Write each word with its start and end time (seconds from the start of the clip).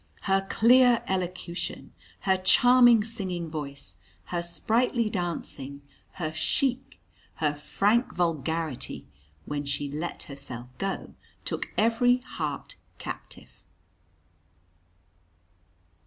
Her 0.21 0.47
clear 0.49 1.03
elocution, 1.07 1.93
her 2.21 2.35
charming 2.35 3.03
singing 3.03 3.47
voice, 3.47 3.97
her 4.23 4.41
sprightly 4.41 5.11
dancing, 5.11 5.83
her 6.13 6.33
chic, 6.33 6.97
her 7.35 7.53
frank 7.53 8.11
vulgarity, 8.15 9.05
when 9.45 9.63
she 9.63 9.91
"let 9.91 10.23
herself 10.23 10.69
go," 10.79 11.13
took 11.45 11.67
every 11.77 12.17
heart 12.17 12.77
captive. 12.97 13.61